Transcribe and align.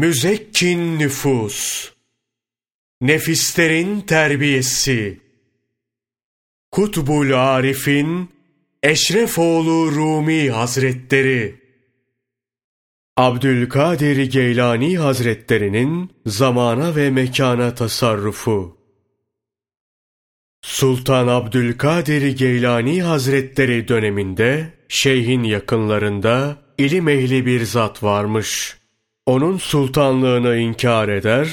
Müzekkin 0.00 0.98
nüfus, 0.98 1.90
nefislerin 3.00 4.00
terbiyesi, 4.00 5.20
Kutbul 6.70 7.32
Arif'in 7.32 8.30
Eşrefoğlu 8.82 9.92
Rumi 9.92 10.50
Hazretleri, 10.50 11.60
Abdülkadir 13.16 14.16
Geylani 14.16 14.98
Hazretlerinin 14.98 16.10
zamana 16.26 16.96
ve 16.96 17.10
mekana 17.10 17.74
tasarrufu, 17.74 18.78
Sultan 20.62 21.28
Abdülkadir 21.28 22.36
Geylani 22.36 23.02
Hazretleri 23.02 23.88
döneminde 23.88 24.74
şeyhin 24.88 25.42
yakınlarında 25.42 26.56
ilim 26.78 27.08
ehli 27.08 27.46
bir 27.46 27.64
zat 27.64 28.02
varmış. 28.02 28.79
Onun 29.30 29.56
sultanlığını 29.56 30.56
inkar 30.56 31.08
eder, 31.08 31.48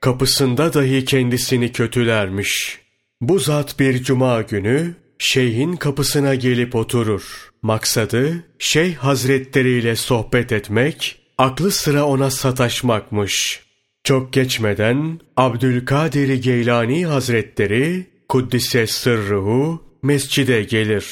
kapısında 0.00 0.74
dahi 0.74 1.04
kendisini 1.04 1.72
kötülermiş. 1.72 2.78
Bu 3.20 3.38
zat 3.38 3.78
bir 3.78 4.02
cuma 4.02 4.42
günü 4.42 4.94
şeyhin 5.18 5.76
kapısına 5.76 6.34
gelip 6.34 6.74
oturur. 6.74 7.50
Maksadı 7.62 8.44
şeyh 8.58 8.96
hazretleriyle 8.96 9.96
sohbet 9.96 10.52
etmek, 10.52 11.22
aklı 11.38 11.70
sıra 11.70 12.04
ona 12.04 12.30
sataşmakmış. 12.30 13.60
Çok 14.04 14.32
geçmeden 14.32 15.20
Abdülkadir 15.36 16.34
Geylani 16.34 17.06
Hazretleri 17.06 18.06
Kuddise 18.28 18.86
sırruhu 18.86 19.82
mescide 20.02 20.62
gelir. 20.62 21.06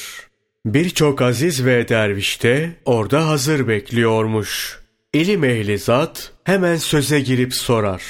Birçok 0.65 1.21
aziz 1.21 1.65
ve 1.65 1.87
derviş 1.87 2.43
de 2.43 2.71
orada 2.85 3.27
hazır 3.27 3.67
bekliyormuş. 3.67 4.80
İlim 5.13 5.43
ehli 5.43 5.77
zat 5.77 6.31
hemen 6.43 6.75
söze 6.75 7.19
girip 7.19 7.53
sorar. 7.53 8.03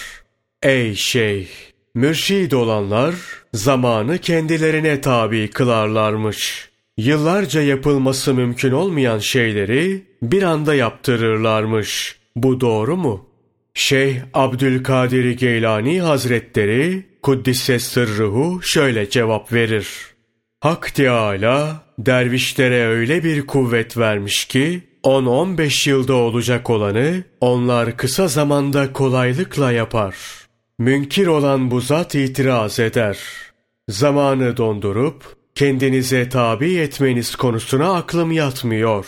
Ey 0.64 0.96
şeyh! 0.96 1.48
Mürşid 1.96 2.52
olanlar 2.52 3.16
zamanı 3.54 4.18
kendilerine 4.18 5.02
tabi 5.02 5.49
kılarlarmış. 5.49 6.70
Yıllarca 6.98 7.62
yapılması 7.62 8.34
mümkün 8.34 8.71
olmayan 8.71 9.20
şeyleri 9.20 10.04
bir 10.21 10.43
anda 10.43 10.76
yaptırırlarmış. 10.76 12.16
Bu 12.35 12.62
doğru 12.62 12.98
mu? 12.98 13.30
Şeyh 13.74 14.15
Abdülkadir 14.34 15.32
Geylani 15.32 16.02
Hazretleri 16.02 17.05
Kuddise 17.21 17.80
sırruhu 17.80 18.62
şöyle 18.63 19.10
cevap 19.10 19.54
verir. 19.54 19.88
Hak 20.60 20.96
Teâlâ 20.96 21.84
dervişlere 21.99 22.88
öyle 22.88 23.24
bir 23.24 23.48
kuvvet 23.48 23.98
vermiş 23.98 24.46
ki 24.46 24.90
10-15 25.04 25.90
yılda 25.90 26.13
olacak 26.13 26.70
olanı 26.70 27.24
onlar 27.41 27.98
kısa 27.98 28.27
zamanda 28.27 28.94
kolaylıkla 28.94 29.71
yapar. 29.71 30.16
Münkir 30.80 31.27
olan 31.27 31.71
bu 31.71 31.82
zat 31.82 32.16
itiraz 32.16 32.80
eder. 32.80 33.18
Zamanı 33.90 34.58
dondurup 34.58 35.24
kendinize 35.55 36.30
tabi 36.30 36.76
etmeniz 36.76 37.35
konusuna 37.35 37.93
aklım 37.93 38.32
yatmıyor. 38.32 39.05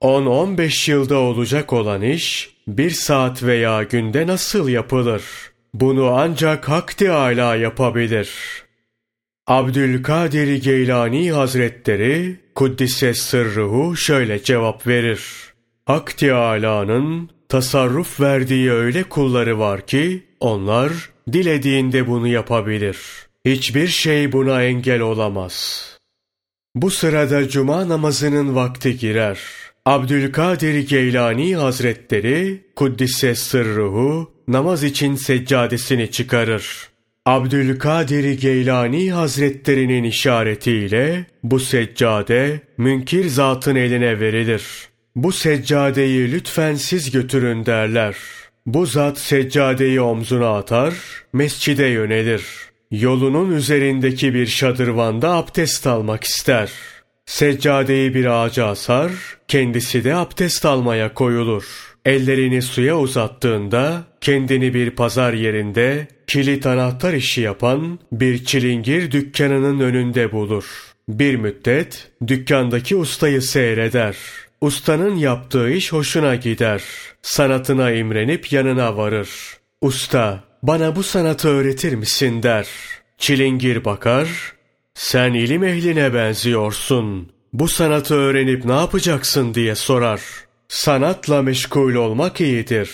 10-15 0.00 0.90
yılda 0.90 1.18
olacak 1.18 1.72
olan 1.72 2.02
iş 2.02 2.50
bir 2.68 2.90
saat 2.90 3.42
veya 3.42 3.82
günde 3.82 4.26
nasıl 4.26 4.68
yapılır?'' 4.68 5.52
Bunu 5.74 6.06
ancak 6.06 6.68
Hak 6.68 6.96
Teâlâ 6.96 7.56
yapabilir. 7.56 8.30
Abdülkadir 9.46 10.62
Geylani 10.62 11.32
Hazretleri 11.32 12.36
Kuddise 12.54 13.14
sırruhu 13.14 13.96
şöyle 13.96 14.42
cevap 14.42 14.86
verir. 14.86 15.22
Hak 15.86 16.18
Teâlâ'nın 16.18 17.30
tasarruf 17.48 18.20
verdiği 18.20 18.72
öyle 18.72 19.02
kulları 19.02 19.58
var 19.58 19.86
ki 19.86 20.22
onlar 20.40 20.92
dilediğinde 21.32 22.06
bunu 22.06 22.28
yapabilir. 22.28 22.98
Hiçbir 23.44 23.88
şey 23.88 24.32
buna 24.32 24.62
engel 24.62 25.00
olamaz. 25.00 25.86
Bu 26.74 26.90
sırada 26.90 27.48
cuma 27.48 27.88
namazının 27.88 28.54
vakti 28.54 28.98
girer. 28.98 29.40
Abdülkadir 29.86 30.88
Geylani 30.88 31.56
Hazretleri 31.56 32.64
Kuddise 32.76 33.34
sırruhu 33.34 34.32
namaz 34.48 34.84
için 34.84 35.14
seccadesini 35.14 36.10
çıkarır. 36.10 36.91
Abdülkadir 37.26 38.40
Geylani 38.40 39.12
Hazretlerinin 39.12 40.04
işaretiyle 40.04 41.26
bu 41.42 41.60
seccade 41.60 42.60
münkir 42.78 43.28
zatın 43.28 43.76
eline 43.76 44.20
verilir. 44.20 44.62
Bu 45.16 45.32
seccadeyi 45.32 46.32
lütfen 46.32 46.74
siz 46.74 47.10
götürün 47.10 47.66
derler. 47.66 48.16
Bu 48.66 48.86
zat 48.86 49.18
seccadeyi 49.18 50.00
omzuna 50.00 50.56
atar, 50.56 50.94
mescide 51.32 51.86
yönelir. 51.86 52.44
Yolunun 52.90 53.50
üzerindeki 53.50 54.34
bir 54.34 54.46
şadırvanda 54.46 55.30
abdest 55.30 55.86
almak 55.86 56.24
ister. 56.24 56.70
Seccadeyi 57.26 58.14
bir 58.14 58.26
ağaca 58.26 58.66
asar, 58.66 59.12
kendisi 59.48 60.04
de 60.04 60.14
abdest 60.14 60.64
almaya 60.64 61.14
koyulur.'' 61.14 61.92
Ellerini 62.04 62.62
suya 62.62 62.98
uzattığında 62.98 64.04
kendini 64.20 64.74
bir 64.74 64.90
pazar 64.90 65.32
yerinde 65.32 66.08
kilit 66.32 66.66
anahtar 66.66 67.12
işi 67.12 67.40
yapan 67.40 67.98
bir 68.12 68.44
çilingir 68.44 69.10
dükkanının 69.10 69.80
önünde 69.80 70.32
bulur. 70.32 70.64
Bir 71.08 71.36
müddet 71.36 72.08
dükkandaki 72.26 72.96
ustayı 72.96 73.42
seyreder. 73.42 74.16
Ustanın 74.60 75.16
yaptığı 75.16 75.70
iş 75.70 75.92
hoşuna 75.92 76.34
gider. 76.34 76.82
Sanatına 77.22 77.90
imrenip 77.92 78.52
yanına 78.52 78.96
varır. 78.96 79.28
Usta, 79.80 80.44
bana 80.62 80.96
bu 80.96 81.02
sanatı 81.02 81.48
öğretir 81.48 81.92
misin 81.92 82.42
der. 82.42 82.66
Çilingir 83.18 83.84
bakar, 83.84 84.52
sen 84.94 85.34
ilim 85.34 85.64
ehline 85.64 86.14
benziyorsun. 86.14 87.32
Bu 87.52 87.68
sanatı 87.68 88.14
öğrenip 88.14 88.64
ne 88.64 88.72
yapacaksın 88.72 89.54
diye 89.54 89.74
sorar. 89.74 90.20
Sanatla 90.68 91.42
meşgul 91.42 91.94
olmak 91.94 92.40
iyidir. 92.40 92.90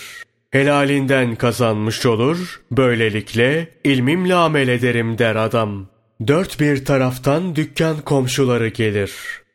Helalinden 0.51 1.35
kazanmış 1.35 2.05
olur, 2.05 2.61
böylelikle 2.71 3.67
ilmimle 3.83 4.35
amel 4.35 4.67
ederim 4.67 5.17
der 5.17 5.35
adam. 5.35 5.87
Dört 6.27 6.59
bir 6.59 6.85
taraftan 6.85 7.55
dükkan 7.55 8.01
komşuları 8.01 8.67
gelir. 8.67 9.11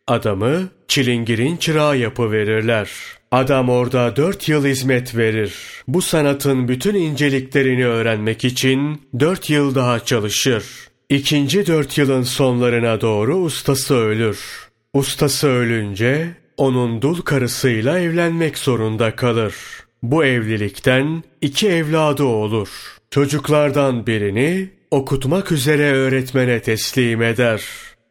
Adamı 0.07 0.69
çilingirin 0.89 1.57
çırağı 1.57 1.99
yapıverirler. 1.99 2.91
Adam 3.31 3.69
orada 3.69 4.17
dört 4.17 4.49
yıl 4.49 4.67
hizmet 4.67 5.17
verir. 5.17 5.55
Bu 5.89 6.03
sanatın 6.03 6.69
bütün 6.69 6.95
inceliklerini 6.95 7.87
öğrenmek 7.87 8.45
için 8.45 9.03
dört 9.21 9.51
yıl 9.51 9.75
daha 9.75 10.01
çalışır. 10.01 10.65
İkinci 11.09 11.67
dört 11.67 11.99
yılın 11.99 12.23
sonlarına 12.23 13.01
doğru 13.01 13.37
ustası 13.37 13.95
ölür. 13.95 14.69
Ustası 14.93 15.49
ölünce 15.49 16.29
onun 16.57 17.03
dul 17.03 17.23
karısıyla 17.23 17.99
evlenmek 17.99 18.59
zorunda 18.59 19.17
kalır. 19.17 19.55
Bu 20.05 20.25
evlilikten 20.25 21.23
iki 21.41 21.69
evladı 21.69 22.25
olur. 22.25 22.69
Çocuklardan 23.11 24.07
birini 24.07 24.69
okutmak 24.91 25.53
üzere 25.53 25.93
öğretmene 25.93 26.63
teslim 26.63 27.23
eder. 27.23 27.65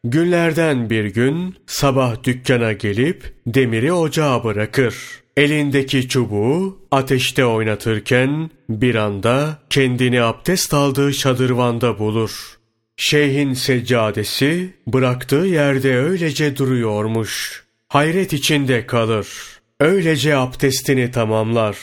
Günlerden 0.04 0.90
bir 0.90 1.06
gün 1.06 1.56
sabah 1.68 2.24
dükkana 2.24 2.74
gelip 2.74 3.34
demiri 3.48 3.94
ocağa 3.94 4.44
bırakır. 4.44 4.96
Elindeki 5.38 6.08
çubuğu 6.08 6.80
ateşte 6.92 7.46
oynatırken 7.46 8.50
bir 8.70 8.96
anda 8.96 9.60
kendini 9.70 10.22
abdest 10.22 10.74
aldığı 10.74 11.14
şadırvanda 11.14 12.00
bulur. 12.00 12.58
Şeyhin 12.98 13.54
seccadesi 13.54 14.74
bıraktığı 14.88 15.46
yerde 15.46 15.98
öylece 15.98 16.58
duruyormuş 16.58 17.64
hayret 17.90 18.34
içinde 18.34 18.86
kalır. 18.86 19.28
Öylece 19.84 20.36
abdestini 20.36 21.12
tamamlar. 21.12 21.78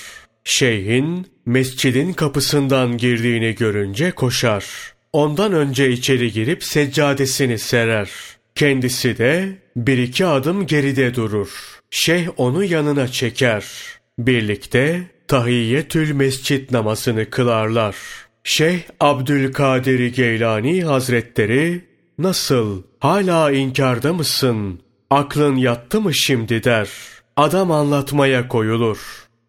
Şeyhin 0.45 1.27
mescidin 1.47 2.13
kapısından 2.13 2.97
girdiğini 2.97 3.55
görünce 3.55 4.11
koşar. 4.11 4.65
Ondan 5.13 5.53
önce 5.53 5.91
içeri 5.91 6.33
girip 6.33 6.65
seccadesini 6.65 7.59
serer. 7.59 8.11
Kendisi 8.55 9.19
de 9.19 9.49
bir 9.77 9.99
iki 9.99 10.27
adım 10.27 10.67
geride 10.67 11.15
durur. 11.15 11.81
Şeyh 11.91 12.29
onu 12.37 12.65
yanına 12.65 13.09
çeker. 13.09 13.65
Birlikte 14.19 15.03
tahiyyetül 15.29 16.13
mescit 16.13 16.71
namazını 16.71 17.31
kılarlar. 17.31 17.97
Şeyh 18.45 18.81
Abdülkadir 19.01 20.15
Geylani 20.15 20.85
Hazretleri 20.85 21.85
nasıl 22.19 22.83
hala 22.99 23.53
inkarda 23.53 24.13
mısın? 24.13 24.81
Aklın 25.11 25.57
yattı 25.57 26.01
mı 26.01 26.15
şimdi 26.15 26.65
der. 26.65 26.89
Adam 27.41 27.71
anlatmaya 27.71 28.49
koyulur. 28.49 28.99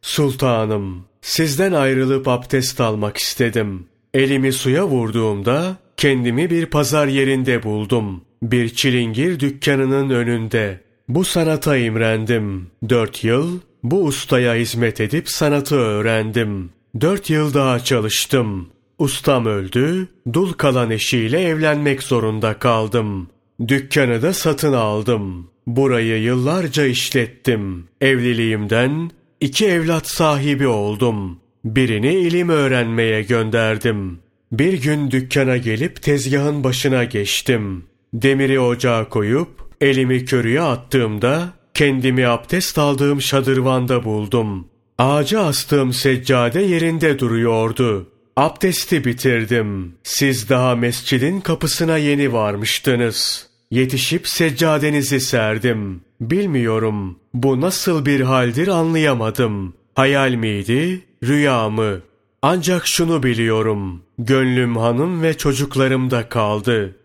Sultanım, 0.01 1.05
sizden 1.21 1.71
ayrılıp 1.71 2.27
abdest 2.27 2.81
almak 2.81 3.17
istedim. 3.17 3.85
Elimi 4.13 4.53
suya 4.53 4.87
vurduğumda 4.87 5.75
kendimi 5.97 6.49
bir 6.49 6.65
pazar 6.65 7.07
yerinde 7.07 7.63
buldum. 7.63 8.21
Bir 8.43 8.69
çilingir 8.69 9.39
dükkanının 9.39 10.09
önünde. 10.09 10.79
Bu 11.09 11.25
sanata 11.25 11.77
imrendim. 11.77 12.67
Dört 12.89 13.23
yıl 13.23 13.59
bu 13.83 14.03
ustaya 14.03 14.55
hizmet 14.55 15.01
edip 15.01 15.29
sanatı 15.29 15.75
öğrendim. 15.75 16.69
Dört 17.01 17.29
yıl 17.29 17.53
daha 17.53 17.79
çalıştım. 17.79 18.69
Ustam 18.99 19.45
öldü, 19.45 20.07
dul 20.33 20.53
kalan 20.53 20.91
eşiyle 20.91 21.41
evlenmek 21.41 22.03
zorunda 22.03 22.59
kaldım. 22.59 23.27
Dükkanı 23.67 24.21
da 24.21 24.33
satın 24.33 24.73
aldım. 24.73 25.50
Burayı 25.67 26.21
yıllarca 26.21 26.85
işlettim. 26.85 27.87
Evliliğimden 28.01 29.11
iki 29.39 29.65
evlat 29.65 30.07
sahibi 30.07 30.67
oldum. 30.67 31.39
Birini 31.65 32.13
ilim 32.13 32.49
öğrenmeye 32.49 33.21
gönderdim. 33.21 34.19
Bir 34.51 34.81
gün 34.81 35.11
dükkana 35.11 35.57
gelip 35.57 36.01
tezgahın 36.01 36.63
başına 36.63 37.03
geçtim. 37.03 37.83
Demiri 38.13 38.59
ocağa 38.59 39.09
koyup 39.09 39.49
elimi 39.81 40.25
körüye 40.25 40.61
attığımda 40.61 41.49
kendimi 41.73 42.27
abdest 42.27 42.77
aldığım 42.77 43.21
şadırvanda 43.21 44.03
buldum. 44.03 44.67
Ağaca 44.97 45.41
astığım 45.41 45.93
seccade 45.93 46.61
yerinde 46.61 47.19
duruyordu. 47.19 48.09
Abdesti 48.35 49.05
bitirdim. 49.05 49.95
Siz 50.03 50.49
daha 50.49 50.75
mescidin 50.75 51.41
kapısına 51.41 51.97
yeni 51.97 52.33
varmıştınız. 52.33 53.50
Yetişip 53.71 54.27
seccadenizi 54.27 55.19
serdim. 55.19 56.01
Bilmiyorum. 56.21 57.19
Bu 57.33 57.61
nasıl 57.61 58.05
bir 58.05 58.21
haldir 58.21 58.67
anlayamadım. 58.67 59.73
Hayal 59.95 60.31
miydi, 60.31 61.01
rüya 61.23 61.69
mı? 61.69 62.01
Ancak 62.41 62.87
şunu 62.87 63.23
biliyorum. 63.23 64.03
Gönlüm 64.19 64.75
hanım 64.75 65.21
ve 65.21 65.37
çocuklarımda 65.37 66.29
kaldı. 66.29 66.95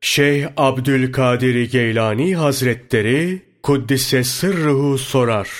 Şeyh 0.00 0.48
Abdülkadir 0.56 1.70
Geylani 1.70 2.36
Hazretleri 2.36 3.42
Kuddise 3.62 4.24
sırruhu 4.24 4.98
sorar. 4.98 5.50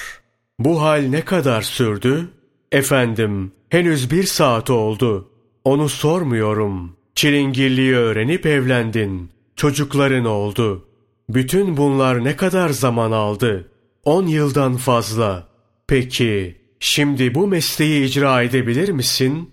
Bu 0.59 0.83
hal 0.83 1.01
ne 1.01 1.21
kadar 1.21 1.63
sürdü? 1.63 2.29
Efendim, 2.73 3.53
henüz 3.69 4.11
bir 4.11 4.25
saat 4.25 4.71
oldu. 4.71 5.29
Onu 5.65 5.89
sormuyorum. 5.89 6.97
Çilingirliği 7.15 7.95
öğrenip 7.95 8.47
evlendin. 8.47 9.36
Çocukların 9.57 10.25
oldu. 10.25 10.89
Bütün 11.29 11.77
bunlar 11.77 12.25
ne 12.25 12.37
kadar 12.37 12.69
zaman 12.69 13.13
aldı? 13.13 13.69
On 14.05 14.27
yıldan 14.27 14.77
fazla. 14.77 15.49
Peki, 15.87 16.57
şimdi 16.81 17.35
bu 17.35 17.47
mesleği 17.47 18.05
icra 18.05 18.43
edebilir 18.43 18.89
misin? 18.89 19.51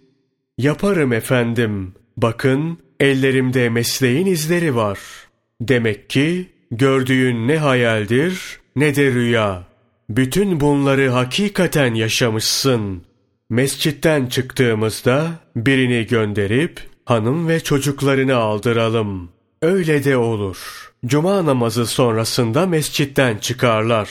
Yaparım 0.57 1.13
efendim. 1.13 1.93
Bakın, 2.17 2.77
ellerimde 2.99 3.69
mesleğin 3.69 4.25
izleri 4.25 4.75
var. 4.75 4.99
Demek 5.61 6.09
ki, 6.09 6.49
gördüğün 6.71 7.47
ne 7.47 7.57
hayaldir, 7.57 8.59
ne 8.75 8.95
de 8.95 9.11
rüya. 9.11 9.63
Bütün 10.09 10.59
bunları 10.59 11.09
hakikaten 11.09 11.93
yaşamışsın. 11.93 13.03
Mescitten 13.49 14.25
çıktığımızda 14.25 15.31
birini 15.55 16.05
gönderip 16.07 16.79
hanım 17.05 17.47
ve 17.47 17.59
çocuklarını 17.59 18.35
aldıralım. 18.35 19.29
Öyle 19.63 20.03
de 20.03 20.17
olur. 20.17 20.57
Cuma 21.05 21.45
namazı 21.45 21.85
sonrasında 21.85 22.65
mescitten 22.65 23.37
çıkarlar. 23.37 24.09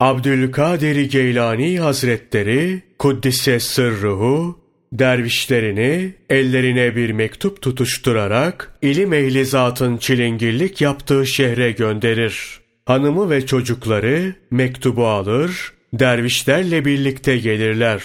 Abdülkadir 0.00 1.10
Geylani 1.10 1.80
Hazretleri 1.80 2.82
Kuddise 2.98 3.60
Sırruhu 3.60 4.58
dervişlerini 4.92 6.14
ellerine 6.30 6.96
bir 6.96 7.10
mektup 7.10 7.62
tutuşturarak 7.62 8.78
ilim 8.82 9.12
ehli 9.12 9.44
zatın 9.44 9.96
çilingirlik 9.96 10.80
yaptığı 10.80 11.26
şehre 11.26 11.70
gönderir. 11.72 12.60
Hanımı 12.84 13.30
ve 13.30 13.46
çocukları 13.46 14.34
mektubu 14.50 15.06
alır, 15.06 15.72
dervişlerle 15.92 16.84
birlikte 16.84 17.38
gelirler. 17.38 18.02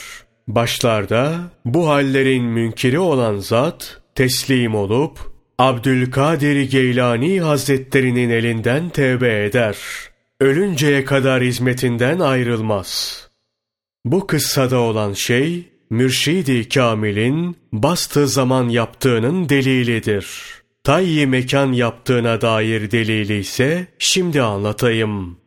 Başlarda 0.48 1.36
bu 1.66 1.90
hallerin 1.90 2.44
münkiri 2.44 3.00
olan 3.00 3.38
zat 3.38 4.02
teslim 4.16 4.76
olup 4.76 5.33
Abdülkadir 5.60 6.62
Geylani 6.62 7.42
Hazretlerinin 7.42 8.30
elinden 8.30 8.90
tevbe 8.90 9.46
eder. 9.46 9.78
Ölünceye 10.40 11.06
kadar 11.06 11.44
hizmetinden 11.44 12.20
ayrılmaz. 12.20 13.20
Bu 14.06 14.28
kıssada 14.28 14.80
olan 14.80 15.14
şey 15.14 15.64
Mürşidi 15.90 16.70
Kamil'in 16.70 17.58
bastığı 17.74 18.28
zaman 18.28 18.70
yaptığının 18.70 19.50
delilidir. 19.50 20.28
Tayyi 20.84 21.28
mekan 21.28 21.72
yaptığına 21.72 22.42
dair 22.42 22.92
delili 22.92 23.40
ise 23.40 23.88
şimdi 24.00 24.42
anlatayım. 24.42 25.38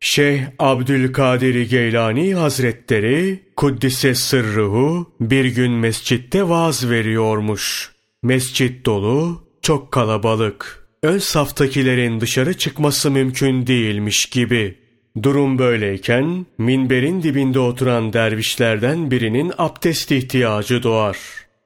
Şeyh 0.00 0.42
Abdülkadir 0.58 1.70
Geylani 1.70 2.34
Hazretleri 2.34 3.42
Kuddise 3.56 4.14
Sırruhu 4.14 5.12
bir 5.20 5.44
gün 5.44 5.72
mescitte 5.72 6.48
vaaz 6.48 6.90
veriyormuş. 6.90 7.92
Mescit 8.22 8.86
dolu, 8.86 9.41
çok 9.62 9.92
kalabalık. 9.92 10.88
Ön 11.02 11.18
saftakilerin 11.18 12.20
dışarı 12.20 12.58
çıkması 12.58 13.10
mümkün 13.10 13.66
değilmiş 13.66 14.26
gibi. 14.26 14.78
Durum 15.22 15.58
böyleyken 15.58 16.46
minberin 16.58 17.22
dibinde 17.22 17.58
oturan 17.58 18.12
dervişlerden 18.12 19.10
birinin 19.10 19.52
abdest 19.58 20.12
ihtiyacı 20.12 20.82
doğar. 20.82 21.18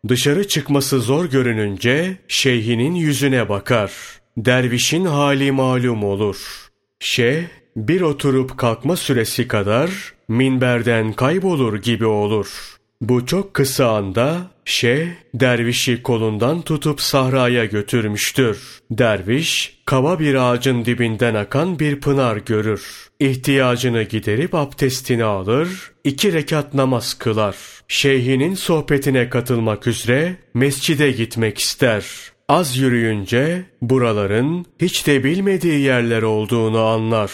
Dışarı 0.08 0.48
çıkması 0.48 1.00
zor 1.00 1.24
görününce 1.24 2.16
şeyhinin 2.28 2.94
yüzüne 2.94 3.48
bakar. 3.48 3.92
Dervişin 4.36 5.04
hali 5.04 5.52
malum 5.52 6.04
olur. 6.04 6.68
Şeyh 7.00 7.44
bir 7.76 8.00
oturup 8.00 8.58
kalkma 8.58 8.96
süresi 8.96 9.48
kadar 9.48 9.90
minberden 10.28 11.12
kaybolur 11.12 11.82
gibi 11.82 12.06
olur. 12.06 12.75
Bu 13.00 13.26
çok 13.26 13.54
kısa 13.54 13.96
anda 13.96 14.50
şeyh 14.64 15.08
dervişi 15.34 16.02
kolundan 16.02 16.62
tutup 16.62 17.00
sahraya 17.00 17.64
götürmüştür. 17.64 18.80
Derviş 18.90 19.78
kava 19.84 20.18
bir 20.18 20.34
ağacın 20.34 20.84
dibinden 20.84 21.34
akan 21.34 21.78
bir 21.78 22.00
pınar 22.00 22.36
görür. 22.36 23.08
İhtiyacını 23.20 24.02
giderip 24.02 24.54
abdestini 24.54 25.24
alır, 25.24 25.92
iki 26.04 26.32
rekat 26.32 26.74
namaz 26.74 27.14
kılar. 27.14 27.56
Şeyhinin 27.88 28.54
sohbetine 28.54 29.28
katılmak 29.28 29.86
üzere 29.86 30.36
mescide 30.54 31.10
gitmek 31.10 31.58
ister. 31.58 32.04
Az 32.48 32.76
yürüyünce 32.76 33.62
buraların 33.82 34.66
hiç 34.80 35.06
de 35.06 35.24
bilmediği 35.24 35.80
yerler 35.80 36.22
olduğunu 36.22 36.80
anlar. 36.84 37.30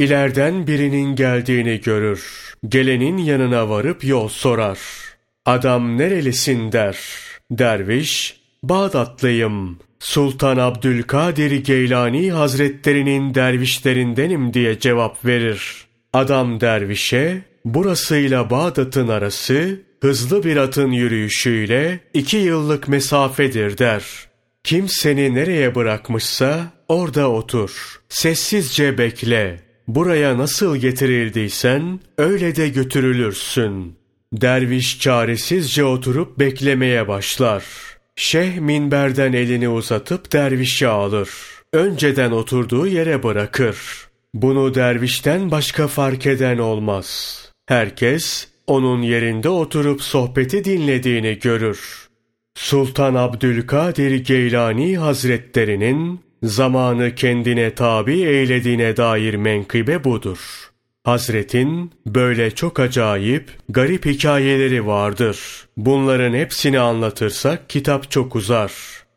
İleriden 0.00 0.66
birinin 0.66 1.16
geldiğini 1.16 1.80
görür. 1.80 2.54
Gelenin 2.68 3.18
yanına 3.18 3.68
varıp 3.68 4.04
yol 4.04 4.28
sorar. 4.28 4.78
Adam 5.46 5.98
nerelisin 5.98 6.72
der. 6.72 6.98
Derviş, 7.50 8.40
Bağdatlıyım. 8.62 9.78
Sultan 9.98 10.56
Abdülkadir 10.56 11.64
Geylani 11.64 12.32
Hazretlerinin 12.32 13.34
dervişlerindenim 13.34 14.54
diye 14.54 14.78
cevap 14.78 15.24
verir. 15.24 15.84
Adam 16.12 16.60
dervişe, 16.60 17.42
burasıyla 17.64 18.50
Bağdat'ın 18.50 19.08
arası 19.08 19.80
hızlı 20.02 20.44
bir 20.44 20.56
atın 20.56 20.90
yürüyüşüyle 20.90 22.00
iki 22.14 22.36
yıllık 22.36 22.88
mesafedir 22.88 23.78
der. 23.78 24.04
Kim 24.64 24.88
seni 24.88 25.34
nereye 25.34 25.74
bırakmışsa 25.74 26.72
orada 26.88 27.30
otur. 27.30 28.00
Sessizce 28.08 28.98
bekle. 28.98 29.69
Buraya 29.94 30.38
nasıl 30.38 30.76
getirildiysen 30.76 32.00
öyle 32.18 32.56
de 32.56 32.68
götürülürsün. 32.68 33.96
Derviş 34.32 35.00
çaresizce 35.00 35.84
oturup 35.84 36.38
beklemeye 36.38 37.08
başlar. 37.08 37.64
Şeyh 38.16 38.58
minberden 38.58 39.32
elini 39.32 39.68
uzatıp 39.68 40.32
dervişi 40.32 40.88
alır. 40.88 41.30
Önceden 41.72 42.30
oturduğu 42.30 42.86
yere 42.86 43.22
bırakır. 43.22 43.76
Bunu 44.34 44.74
dervişten 44.74 45.50
başka 45.50 45.88
fark 45.88 46.26
eden 46.26 46.58
olmaz. 46.58 47.38
Herkes 47.66 48.48
onun 48.66 49.02
yerinde 49.02 49.48
oturup 49.48 50.02
sohbeti 50.02 50.64
dinlediğini 50.64 51.38
görür. 51.38 52.08
Sultan 52.54 53.14
Abdülkadir 53.14 54.24
Geylani 54.24 54.98
Hazretlerinin 54.98 56.20
zamanı 56.42 57.14
kendine 57.14 57.74
tabi 57.74 58.20
eylediğine 58.22 58.96
dair 58.96 59.34
menkıbe 59.34 60.04
budur. 60.04 60.38
Hazretin 61.04 61.92
böyle 62.06 62.50
çok 62.50 62.80
acayip, 62.80 63.50
garip 63.68 64.06
hikayeleri 64.06 64.86
vardır. 64.86 65.38
Bunların 65.76 66.34
hepsini 66.34 66.80
anlatırsak 66.80 67.70
kitap 67.70 68.10
çok 68.10 68.36
uzar. 68.36 68.72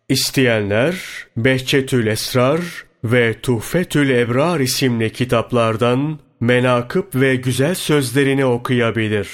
İsteyenler 0.10 0.96
Behçetül 1.38 2.08
Esrar 2.08 2.60
ve 3.04 3.34
Tuhfetül 3.42 4.10
Ebrar 4.10 4.60
isimli 4.60 5.14
kitaplardan 5.14 6.20
menakıp 6.40 7.16
ve 7.16 7.36
güzel 7.36 7.76
sözlerini 7.76 8.46
okuyabilir. 8.46 9.30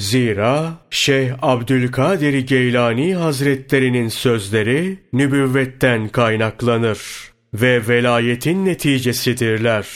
Zira 0.00 0.78
Şeyh 0.90 1.32
Abdülkadir 1.42 2.38
Geylani 2.38 3.14
Hazretlerinin 3.14 4.08
sözleri 4.08 4.98
nübüvvetten 5.12 6.08
kaynaklanır 6.08 6.98
ve 7.54 7.88
velayetin 7.88 8.66
neticesidirler. 8.66 9.86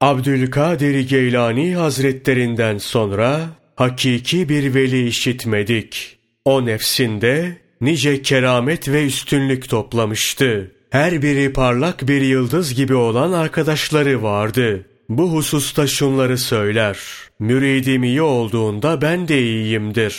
Abdülkadir 0.00 1.08
Geylani 1.08 1.74
Hazretlerinden 1.74 2.78
sonra 2.78 3.40
hakiki 3.76 4.48
bir 4.48 4.74
veli 4.74 5.06
işitmedik. 5.06 6.18
O 6.44 6.66
nefsinde 6.66 7.56
nice 7.80 8.22
keramet 8.22 8.88
ve 8.88 9.06
üstünlük 9.06 9.68
toplamıştı. 9.68 10.70
Her 10.90 11.22
biri 11.22 11.52
parlak 11.52 12.08
bir 12.08 12.22
yıldız 12.22 12.74
gibi 12.74 12.94
olan 12.94 13.32
arkadaşları 13.32 14.22
vardı. 14.22 14.84
Bu 15.10 15.32
hususta 15.32 15.86
şunları 15.86 16.38
söyler. 16.38 16.98
Müridim 17.38 18.04
iyi 18.04 18.22
olduğunda 18.22 19.02
ben 19.02 19.28
de 19.28 19.42
iyiyimdir. 19.42 20.16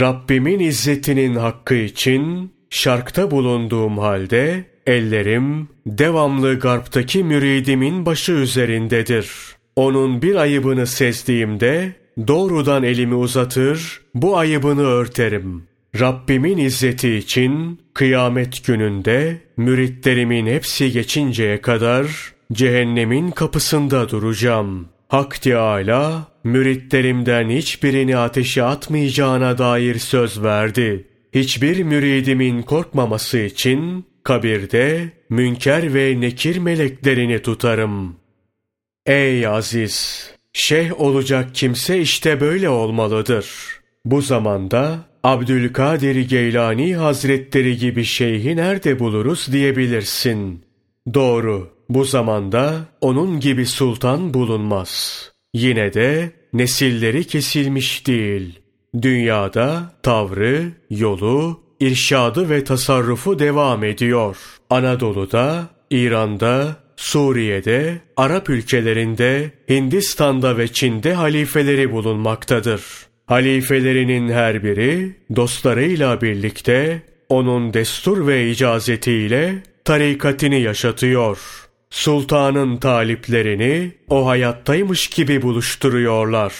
Rabbimin 0.00 0.60
izzetinin 0.60 1.34
hakkı 1.34 1.74
için 1.74 2.52
şarkta 2.70 3.30
bulunduğum 3.30 3.98
halde 3.98 4.64
ellerim 4.86 5.68
devamlı 5.86 6.58
garptaki 6.58 7.24
müridimin 7.24 8.06
başı 8.06 8.32
üzerindedir. 8.32 9.30
Onun 9.76 10.22
bir 10.22 10.34
ayıbını 10.34 10.86
sezdiğimde 10.86 11.92
doğrudan 12.28 12.82
elimi 12.82 13.14
uzatır, 13.14 14.00
bu 14.14 14.38
ayıbını 14.38 14.82
örterim. 14.82 15.64
Rabbimin 16.00 16.58
izzeti 16.58 17.14
için 17.14 17.80
kıyamet 17.94 18.66
gününde 18.66 19.40
müritlerimin 19.56 20.46
hepsi 20.46 20.92
geçinceye 20.92 21.60
kadar 21.60 22.35
cehennemin 22.52 23.30
kapısında 23.30 24.08
duracağım. 24.08 24.88
Hak 25.08 25.42
Teâlâ 25.42 26.26
müritlerimden 26.44 27.50
hiçbirini 27.50 28.16
ateşe 28.16 28.62
atmayacağına 28.62 29.58
dair 29.58 29.98
söz 29.98 30.42
verdi. 30.42 31.06
Hiçbir 31.34 31.82
müridimin 31.82 32.62
korkmaması 32.62 33.38
için 33.38 34.04
kabirde 34.22 35.10
münker 35.30 35.94
ve 35.94 36.20
nekir 36.20 36.58
meleklerini 36.58 37.42
tutarım. 37.42 38.16
Ey 39.06 39.46
aziz! 39.46 40.30
Şeyh 40.52 41.00
olacak 41.00 41.54
kimse 41.54 42.00
işte 42.00 42.40
böyle 42.40 42.68
olmalıdır. 42.68 43.46
Bu 44.04 44.22
zamanda 44.22 44.98
Abdülkadir 45.22 46.16
Geylani 46.28 46.96
Hazretleri 46.96 47.76
gibi 47.76 48.04
şeyhi 48.04 48.56
nerede 48.56 48.98
buluruz 48.98 49.48
diyebilirsin. 49.52 50.64
Doğru, 51.14 51.75
bu 51.88 52.04
zamanda 52.04 52.74
onun 53.00 53.40
gibi 53.40 53.66
sultan 53.66 54.34
bulunmaz. 54.34 55.22
Yine 55.54 55.94
de 55.94 56.30
nesilleri 56.52 57.24
kesilmiş 57.24 58.06
değil. 58.06 58.58
Dünyada 59.02 59.92
tavrı, 60.02 60.72
yolu, 60.90 61.60
irşadı 61.80 62.50
ve 62.50 62.64
tasarrufu 62.64 63.38
devam 63.38 63.84
ediyor. 63.84 64.36
Anadolu'da, 64.70 65.68
İran'da, 65.90 66.76
Suriye'de, 66.96 68.00
Arap 68.16 68.50
ülkelerinde, 68.50 69.50
Hindistan'da 69.68 70.58
ve 70.58 70.68
Çin'de 70.68 71.14
halifeleri 71.14 71.92
bulunmaktadır. 71.92 72.82
Halifelerinin 73.26 74.28
her 74.28 74.64
biri 74.64 75.16
dostlarıyla 75.36 76.20
birlikte 76.20 77.02
onun 77.28 77.74
destur 77.74 78.26
ve 78.26 78.50
icazetiyle 78.50 79.62
tarikatini 79.84 80.60
yaşatıyor. 80.60 81.65
Sultanın 81.90 82.76
taliplerini 82.76 83.92
o 84.08 84.26
hayattaymış 84.26 85.06
gibi 85.06 85.42
buluşturuyorlar. 85.42 86.54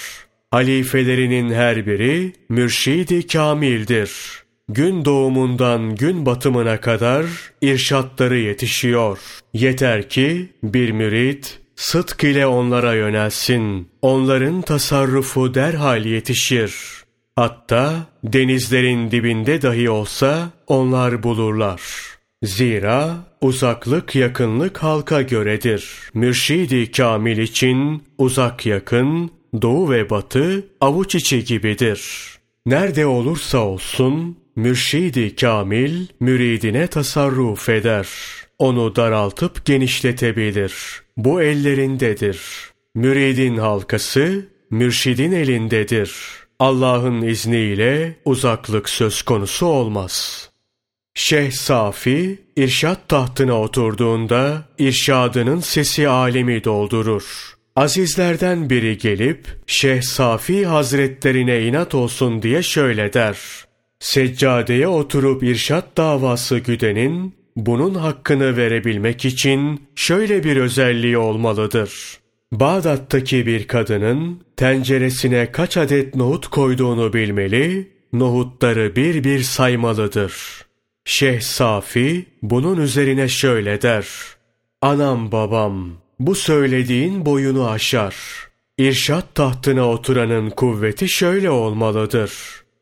Halifelerinin 0.51 1.55
her 1.55 1.87
biri 1.87 2.33
mürşidi 2.49 3.27
kamildir. 3.27 4.11
Gün 4.69 5.05
doğumundan 5.05 5.97
gün 5.97 6.27
batımına 6.27 6.81
kadar 6.81 7.27
irşatları 7.61 8.39
yetişiyor. 8.39 9.19
Yeter 9.55 10.09
ki 10.09 10.49
bir 10.63 10.91
mürit 10.91 11.59
sıdk 11.77 12.25
ile 12.25 12.47
onlara 12.47 12.95
yönelsin. 12.95 13.89
Onların 14.03 14.63
tasarrufu 14.63 15.55
derhal 15.55 16.07
yetişir. 16.07 16.75
Hatta 17.37 18.07
denizlerin 18.25 19.11
dibinde 19.11 19.63
dahi 19.63 19.91
olsa 19.91 20.51
onlar 20.67 21.23
bulurlar. 21.23 21.83
Zira 22.43 23.17
uzaklık 23.41 24.15
yakınlık 24.15 24.79
halka 24.79 25.23
göredir. 25.23 25.91
Mürşidi 26.15 26.91
kamil 26.91 27.39
için 27.39 28.03
uzak 28.19 28.67
yakın, 28.67 29.31
doğu 29.63 29.91
ve 29.91 30.11
batı 30.11 30.67
avuç 30.81 31.15
içi 31.15 31.45
gibidir. 31.45 32.03
Nerede 32.67 33.07
olursa 33.07 33.59
olsun 33.59 34.37
mürşidi 34.57 35.37
kamil 35.37 36.07
müridine 36.21 36.87
tasarruf 36.87 37.69
eder. 37.69 38.09
Onu 38.59 38.97
daraltıp 38.97 39.65
genişletebilir. 39.65 40.75
Bu 41.17 41.43
ellerindedir. 41.43 42.41
Müridin 42.95 43.57
halkası 43.57 44.49
mürşidin 44.71 45.33
elindedir. 45.33 46.17
Allah'ın 46.59 47.23
izniyle 47.23 48.17
uzaklık 48.25 48.89
söz 48.89 49.23
konusu 49.23 49.67
olmaz. 49.67 50.49
Şeyh 51.19 51.51
Safi, 51.51 52.39
irşat 52.57 53.09
tahtına 53.09 53.61
oturduğunda 53.61 54.63
irşadının 54.79 55.61
sesi 55.61 56.09
alemi 56.09 56.65
doldurur. 56.65 57.55
Azizlerden 57.77 58.71
biri 58.71 58.99
gelip 58.99 59.47
Şeyh 59.67 60.03
Safi 60.03 60.67
Hazretlerine 60.67 61.63
inat 61.63 61.95
olsun 61.95 62.43
diye 62.43 62.63
şöyle 62.63 63.13
der. 63.13 63.39
Seccadeye 64.01 64.89
oturup 64.89 65.43
irşat 65.43 65.97
davası 65.97 66.59
güdenin 66.59 67.35
bunun 67.57 67.95
hakkını 67.95 68.57
verebilmek 68.57 69.25
için 69.25 69.81
şöyle 69.95 70.45
bir 70.45 70.57
özelliği 70.57 71.19
olmalıdır. 71.19 72.19
Bağdat'taki 72.53 73.47
bir 73.47 73.67
kadının 73.67 74.41
tenceresine 74.57 75.53
kaç 75.53 75.77
adet 75.77 76.15
nohut 76.15 76.47
koyduğunu 76.47 77.13
bilmeli, 77.13 77.89
nohutları 78.13 78.97
bir 78.97 79.25
bir 79.25 79.41
saymalıdır. 79.43 80.66
Şeyh 81.09 81.41
Safi 81.41 82.27
bunun 82.43 82.81
üzerine 82.81 83.29
şöyle 83.29 83.83
der. 83.83 84.07
Anam 84.83 85.33
babam, 85.33 85.93
bu 86.19 86.35
söylediğin 86.35 87.27
boyunu 87.27 87.69
aşar. 87.71 88.15
İrşat 88.79 89.35
tahtına 89.35 89.89
oturanın 89.89 90.51
kuvveti 90.51 91.09
şöyle 91.09 91.51
olmalıdır. 91.51 92.33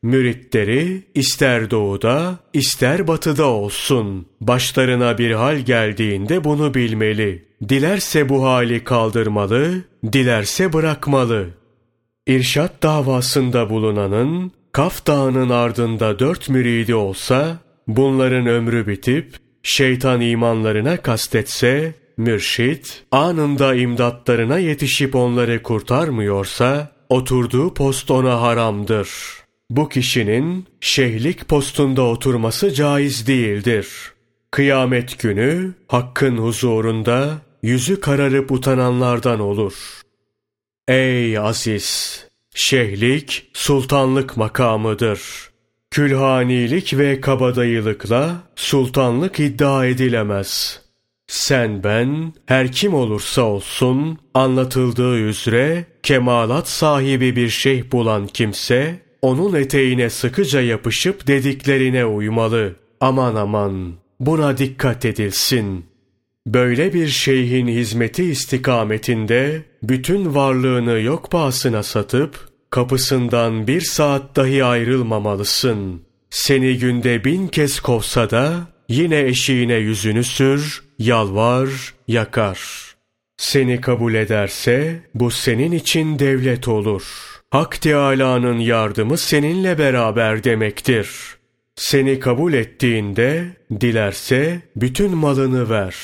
Müritleri 0.03 1.03
ister 1.15 1.71
doğuda 1.71 2.39
ister 2.53 3.07
batıda 3.07 3.45
olsun. 3.45 4.25
Başlarına 4.41 5.17
bir 5.17 5.31
hal 5.31 5.57
geldiğinde 5.57 6.43
bunu 6.43 6.73
bilmeli. 6.73 7.45
Dilerse 7.69 8.29
bu 8.29 8.45
hali 8.45 8.83
kaldırmalı, 8.83 9.81
dilerse 10.13 10.73
bırakmalı. 10.73 11.47
İrşat 12.27 12.83
davasında 12.83 13.69
bulunanın 13.69 14.51
Kaf 14.71 15.07
Dağı'nın 15.07 15.49
ardında 15.49 16.19
dört 16.19 16.49
müridi 16.49 16.95
olsa, 16.95 17.64
bunların 17.87 18.47
ömrü 18.47 18.87
bitip 18.87 19.35
şeytan 19.63 20.21
imanlarına 20.21 20.97
kastetse, 20.97 21.93
mürşit 22.17 23.03
anında 23.11 23.75
imdatlarına 23.75 24.57
yetişip 24.57 25.15
onları 25.15 25.63
kurtarmıyorsa, 25.63 26.91
oturduğu 27.09 27.73
post 27.73 28.11
ona 28.11 28.41
haramdır.'' 28.41 29.45
Bu 29.69 29.89
kişinin 29.89 30.65
şeyhlik 30.81 31.47
postunda 31.47 32.01
oturması 32.01 32.73
caiz 32.73 33.27
değildir. 33.27 33.87
Kıyamet 34.51 35.19
günü 35.19 35.73
hakkın 35.87 36.37
huzurunda 36.37 37.41
yüzü 37.63 37.99
kararıp 37.99 38.51
utananlardan 38.51 39.39
olur. 39.39 40.01
Ey 40.87 41.37
aziz! 41.37 42.21
Şeyhlik 42.55 43.49
sultanlık 43.53 44.37
makamıdır. 44.37 45.21
Külhanilik 45.95 46.97
ve 46.97 47.21
kabadayılıkla 47.21 48.35
sultanlık 48.55 49.39
iddia 49.39 49.85
edilemez. 49.85 50.81
Sen 51.27 51.83
ben, 51.83 52.33
her 52.45 52.71
kim 52.71 52.93
olursa 52.93 53.41
olsun, 53.41 54.17
anlatıldığı 54.33 55.17
üzere 55.17 55.85
kemalat 56.03 56.67
sahibi 56.67 57.35
bir 57.35 57.49
şeyh 57.49 57.91
bulan 57.91 58.27
kimse, 58.27 58.99
onun 59.21 59.55
eteğine 59.55 60.09
sıkıca 60.09 60.61
yapışıp 60.61 61.27
dediklerine 61.27 62.05
uymalı. 62.05 62.75
Aman 62.99 63.35
aman 63.35 63.93
buna 64.19 64.57
dikkat 64.57 65.05
edilsin. 65.05 65.85
Böyle 66.47 66.93
bir 66.93 67.07
şeyhin 67.07 67.67
hizmeti 67.67 68.23
istikametinde 68.23 69.61
bütün 69.83 70.35
varlığını 70.35 70.99
yok 70.99 71.31
pahasına 71.31 71.83
satıp 71.83 72.54
kapısından 72.75 73.67
bir 73.67 73.81
saat 73.81 74.35
dahi 74.35 74.63
ayrılmamalısın. 74.63 76.01
Seni 76.29 76.77
günde 76.77 77.23
bin 77.23 77.47
kez 77.47 77.79
kovsa 77.79 78.29
da 78.29 78.67
yine 78.89 79.19
eşiğine 79.19 79.75
yüzünü 79.75 80.23
sür, 80.23 80.83
yalvar, 80.99 81.69
yakar. 82.07 82.59
Seni 83.37 83.81
kabul 83.81 84.13
ederse 84.13 84.99
bu 85.13 85.31
senin 85.31 85.71
için 85.71 86.19
devlet 86.19 86.67
olur.'' 86.67 87.35
Hak 87.51 87.81
Teâlâ'nın 87.81 88.59
yardımı 88.59 89.17
seninle 89.17 89.77
beraber 89.77 90.43
demektir. 90.43 91.09
Seni 91.75 92.19
kabul 92.19 92.53
ettiğinde, 92.53 93.45
dilerse 93.81 94.61
bütün 94.75 95.17
malını 95.17 95.69
ver. 95.69 95.95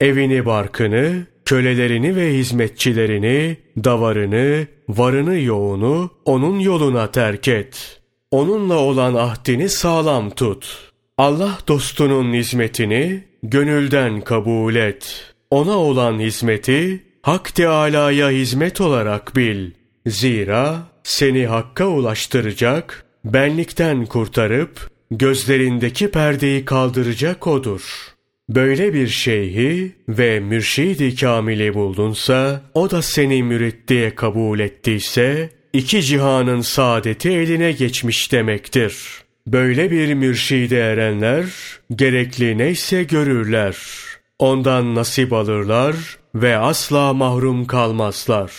Evini 0.00 0.46
barkını, 0.46 1.26
kölelerini 1.50 2.16
ve 2.16 2.34
hizmetçilerini, 2.34 3.56
davarını, 3.84 4.66
varını 4.88 5.38
yoğunu 5.38 6.10
onun 6.24 6.58
yoluna 6.58 7.10
terk 7.10 7.48
et. 7.48 8.00
onunla 8.30 8.74
olan 8.74 9.14
ahdini 9.14 9.68
sağlam 9.68 10.30
tut. 10.30 10.92
Allah 11.18 11.58
dostunun 11.68 12.34
hizmetini 12.34 13.24
gönülden 13.42 14.20
kabul 14.20 14.74
et. 14.74 15.34
Ona 15.50 15.78
olan 15.78 16.20
hizmeti 16.20 17.04
Hak 17.22 17.54
Teâlâ'ya 17.54 18.30
hizmet 18.30 18.80
olarak 18.80 19.36
bil. 19.36 19.70
Zira 20.06 20.76
seni 21.02 21.46
Hakk'a 21.46 21.86
ulaştıracak, 21.86 23.04
benlikten 23.24 24.06
kurtarıp 24.06 24.90
gözlerindeki 25.10 26.10
perdeyi 26.10 26.64
kaldıracak 26.64 27.46
odur. 27.46 27.82
Böyle 28.50 28.94
bir 28.94 29.08
şeyhi 29.08 29.92
ve 30.08 30.40
mürşidi 30.40 31.16
kamili 31.16 31.74
buldunsa, 31.74 32.62
o 32.74 32.90
da 32.90 33.02
seni 33.02 33.42
mürit 33.42 33.88
diye 33.88 34.14
kabul 34.14 34.60
ettiyse, 34.60 35.50
iki 35.72 36.02
cihanın 36.02 36.60
saadeti 36.60 37.30
eline 37.30 37.72
geçmiş 37.72 38.32
demektir. 38.32 38.96
Böyle 39.46 39.90
bir 39.90 40.14
mürşide 40.14 40.80
erenler, 40.80 41.46
gerekli 41.94 42.58
neyse 42.58 43.02
görürler. 43.02 43.76
Ondan 44.38 44.94
nasip 44.94 45.32
alırlar 45.32 45.96
ve 46.34 46.56
asla 46.56 47.12
mahrum 47.12 47.66
kalmazlar. 47.66 48.52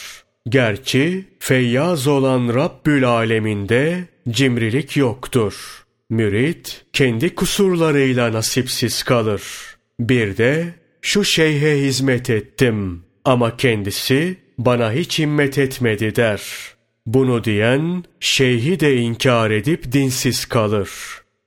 Gerçi 0.50 1.26
feyyaz 1.40 2.08
olan 2.08 2.54
Rabbül 2.56 3.08
Aleminde 3.08 4.04
cimrilik 4.30 4.98
yoktur. 4.98 5.84
Mürit 6.10 6.86
kendi 6.94 7.36
kusurlarıyla 7.36 8.34
nasipsiz 8.34 9.04
kalır. 9.04 9.71
Bir 10.02 10.38
de 10.38 10.74
şu 11.02 11.24
şeyhe 11.24 11.78
hizmet 11.82 12.30
ettim 12.30 13.04
ama 13.26 13.58
kendisi 13.58 14.38
bana 14.58 14.92
hiç 14.92 15.20
himmet 15.20 15.58
etmedi 15.58 16.16
der. 16.16 16.42
Bunu 17.06 17.44
diyen 17.44 18.04
şeyhi 18.20 18.80
de 18.80 18.96
inkar 18.96 19.52
edip 19.52 19.92
dinsiz 19.92 20.46
kalır. 20.46 20.90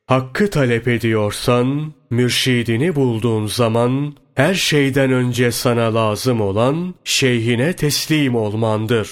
Hakkı 0.06 0.50
talep 0.50 0.88
ediyorsan, 0.88 1.92
mürşidini 2.11 2.94
bulduğun 2.94 3.46
zaman 3.46 4.14
her 4.34 4.54
şeyden 4.54 5.12
önce 5.12 5.52
sana 5.52 5.94
lazım 5.94 6.40
olan 6.40 6.94
şeyhine 7.04 7.73
teslim 7.73 8.34
olmandır. 8.34 9.08